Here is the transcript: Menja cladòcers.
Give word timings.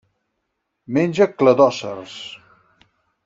Menja 0.97 1.27
cladòcers. 1.41 2.17